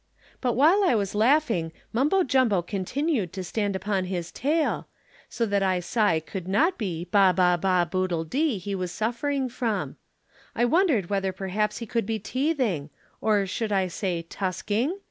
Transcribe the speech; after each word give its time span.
But 0.41 0.53
while 0.53 0.83
I 0.83 0.95
was 0.95 1.13
laughing, 1.13 1.71
Mumbo 1.93 2.23
Jumbo 2.23 2.63
continued 2.63 3.31
to 3.33 3.43
stand 3.43 3.75
upon 3.75 4.05
his 4.05 4.31
tail, 4.31 4.87
so 5.29 5.45
that 5.45 5.61
I 5.61 5.79
saw 5.79 6.09
it 6.13 6.25
could 6.25 6.47
not 6.47 6.79
be 6.79 7.05
'Ba, 7.11 7.33
ba, 7.35 7.59
ba, 7.61 7.85
boodle 7.87 8.23
dee' 8.23 8.57
he 8.57 8.73
was 8.73 8.91
suffering 8.91 9.47
from. 9.47 9.97
I 10.55 10.65
wondered 10.65 11.11
whether 11.11 11.31
perhaps 11.31 11.77
he 11.77 11.85
could 11.85 12.07
be 12.07 12.17
teething 12.17 12.89
or 13.21 13.45
should 13.45 13.71
I 13.71 13.89
say, 13.89 14.23
tusking? 14.23 14.97